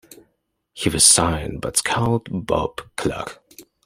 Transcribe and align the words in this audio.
He 0.73 0.89
was 0.89 1.05
signed 1.05 1.61
by 1.61 1.73
scout 1.75 2.27
Bob 2.31 2.81
Cluck. 2.97 3.39